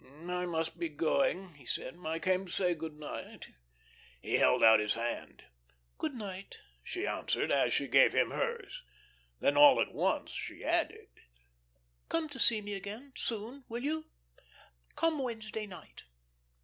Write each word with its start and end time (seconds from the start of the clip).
"I 0.31 0.47
must 0.47 0.79
be 0.79 0.89
going," 0.89 1.53
he 1.53 1.65
said. 1.67 1.95
"I 2.03 2.17
came 2.17 2.47
to 2.47 2.51
say 2.51 2.73
good 2.73 2.97
night." 2.97 3.49
He 4.19 4.33
held 4.37 4.63
out 4.63 4.79
his 4.79 4.95
hand. 4.95 5.43
"Good 5.99 6.15
night," 6.15 6.57
she 6.81 7.05
answered, 7.05 7.51
as 7.51 7.71
she 7.71 7.87
gave 7.87 8.11
him 8.11 8.31
hers. 8.31 8.81
Then 9.41 9.55
all 9.55 9.79
at 9.79 9.93
once 9.93 10.31
she 10.31 10.63
added: 10.65 11.09
"Come 12.09 12.27
to 12.29 12.39
see 12.39 12.61
me 12.61 12.73
again 12.73 13.13
soon, 13.15 13.63
will 13.69 13.83
you? 13.83 14.07
Come 14.95 15.19
Wednesday 15.21 15.67
night." 15.67 16.01